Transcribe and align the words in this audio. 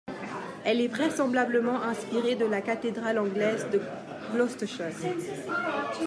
Elle 0.65 0.81
est 0.81 0.87
vraisemblablement 0.87 1.79
inspirée 1.83 2.33
de 2.35 2.45
la 2.45 2.61
cathédrale 2.63 3.19
anglaise 3.19 3.67
de 3.71 3.79
Gloucester. 4.33 4.89